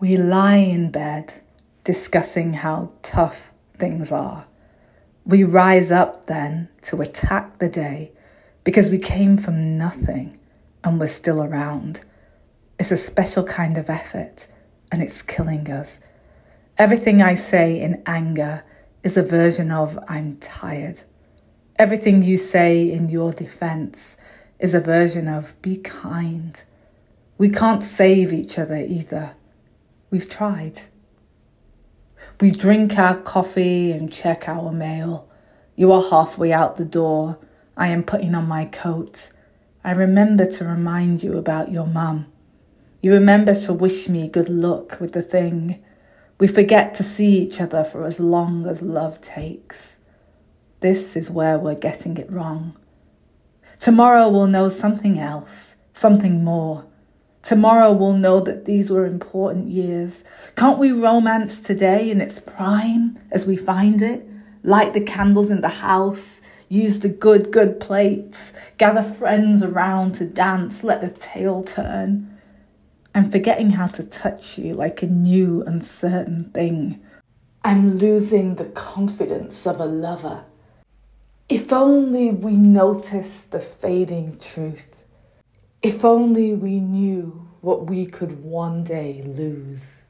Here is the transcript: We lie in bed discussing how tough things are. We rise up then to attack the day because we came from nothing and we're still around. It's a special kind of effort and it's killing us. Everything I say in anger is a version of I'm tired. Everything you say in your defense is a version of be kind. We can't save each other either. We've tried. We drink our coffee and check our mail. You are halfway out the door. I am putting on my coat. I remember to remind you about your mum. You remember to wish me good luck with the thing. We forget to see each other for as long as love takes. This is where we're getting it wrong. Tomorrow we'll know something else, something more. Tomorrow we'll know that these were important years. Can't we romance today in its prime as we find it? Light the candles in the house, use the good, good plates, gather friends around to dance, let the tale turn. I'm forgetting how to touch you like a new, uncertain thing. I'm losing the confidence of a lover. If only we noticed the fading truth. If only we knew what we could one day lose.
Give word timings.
We 0.00 0.16
lie 0.16 0.58
in 0.58 0.92
bed 0.92 1.40
discussing 1.82 2.52
how 2.52 2.92
tough 3.02 3.50
things 3.74 4.12
are. 4.12 4.46
We 5.24 5.42
rise 5.42 5.90
up 5.90 6.26
then 6.26 6.68
to 6.82 7.00
attack 7.00 7.58
the 7.58 7.68
day 7.68 8.12
because 8.62 8.90
we 8.90 8.98
came 8.98 9.36
from 9.36 9.76
nothing 9.76 10.38
and 10.84 11.00
we're 11.00 11.08
still 11.08 11.42
around. 11.42 12.04
It's 12.78 12.92
a 12.92 12.96
special 12.96 13.42
kind 13.42 13.76
of 13.76 13.90
effort 13.90 14.46
and 14.92 15.02
it's 15.02 15.20
killing 15.20 15.68
us. 15.68 15.98
Everything 16.76 17.20
I 17.20 17.34
say 17.34 17.80
in 17.80 18.00
anger 18.06 18.62
is 19.02 19.16
a 19.16 19.22
version 19.22 19.72
of 19.72 19.98
I'm 20.06 20.36
tired. 20.36 21.02
Everything 21.76 22.22
you 22.22 22.36
say 22.36 22.88
in 22.88 23.08
your 23.08 23.32
defense 23.32 24.16
is 24.60 24.74
a 24.74 24.80
version 24.80 25.26
of 25.26 25.60
be 25.60 25.76
kind. 25.76 26.62
We 27.36 27.48
can't 27.48 27.82
save 27.82 28.32
each 28.32 28.60
other 28.60 28.76
either. 28.76 29.34
We've 30.10 30.28
tried. 30.28 30.82
We 32.40 32.50
drink 32.50 32.98
our 32.98 33.16
coffee 33.16 33.92
and 33.92 34.12
check 34.12 34.48
our 34.48 34.72
mail. 34.72 35.28
You 35.76 35.92
are 35.92 36.02
halfway 36.02 36.52
out 36.52 36.76
the 36.76 36.84
door. 36.84 37.38
I 37.76 37.88
am 37.88 38.02
putting 38.02 38.34
on 38.34 38.48
my 38.48 38.64
coat. 38.64 39.30
I 39.84 39.92
remember 39.92 40.46
to 40.46 40.64
remind 40.64 41.22
you 41.22 41.36
about 41.36 41.70
your 41.70 41.86
mum. 41.86 42.32
You 43.02 43.12
remember 43.12 43.54
to 43.54 43.72
wish 43.72 44.08
me 44.08 44.28
good 44.28 44.48
luck 44.48 44.98
with 44.98 45.12
the 45.12 45.22
thing. 45.22 45.84
We 46.40 46.48
forget 46.48 46.94
to 46.94 47.02
see 47.02 47.38
each 47.38 47.60
other 47.60 47.84
for 47.84 48.04
as 48.04 48.18
long 48.18 48.66
as 48.66 48.82
love 48.82 49.20
takes. 49.20 49.98
This 50.80 51.16
is 51.16 51.30
where 51.30 51.58
we're 51.58 51.74
getting 51.74 52.16
it 52.16 52.30
wrong. 52.30 52.76
Tomorrow 53.78 54.28
we'll 54.28 54.46
know 54.46 54.68
something 54.68 55.18
else, 55.18 55.76
something 55.92 56.42
more. 56.42 56.86
Tomorrow 57.48 57.92
we'll 57.92 58.12
know 58.12 58.40
that 58.40 58.66
these 58.66 58.90
were 58.90 59.06
important 59.06 59.70
years. 59.70 60.22
Can't 60.54 60.78
we 60.78 60.92
romance 60.92 61.60
today 61.60 62.10
in 62.10 62.20
its 62.20 62.38
prime 62.38 63.18
as 63.30 63.46
we 63.46 63.56
find 63.56 64.02
it? 64.02 64.28
Light 64.62 64.92
the 64.92 65.00
candles 65.00 65.48
in 65.48 65.62
the 65.62 65.70
house, 65.80 66.42
use 66.68 67.00
the 67.00 67.08
good, 67.08 67.50
good 67.50 67.80
plates, 67.80 68.52
gather 68.76 69.02
friends 69.02 69.62
around 69.62 70.12
to 70.16 70.26
dance, 70.26 70.84
let 70.84 71.00
the 71.00 71.08
tale 71.08 71.62
turn. 71.62 72.38
I'm 73.14 73.30
forgetting 73.30 73.70
how 73.70 73.86
to 73.86 74.04
touch 74.04 74.58
you 74.58 74.74
like 74.74 75.02
a 75.02 75.06
new, 75.06 75.62
uncertain 75.62 76.50
thing. 76.52 77.02
I'm 77.64 77.96
losing 77.96 78.56
the 78.56 78.66
confidence 78.66 79.66
of 79.66 79.80
a 79.80 79.86
lover. 79.86 80.44
If 81.48 81.72
only 81.72 82.30
we 82.30 82.56
noticed 82.56 83.52
the 83.52 83.60
fading 83.60 84.36
truth. 84.38 84.98
If 85.80 86.04
only 86.04 86.54
we 86.54 86.80
knew 86.80 87.47
what 87.60 87.86
we 87.86 88.06
could 88.06 88.44
one 88.44 88.84
day 88.84 89.22
lose. 89.24 90.04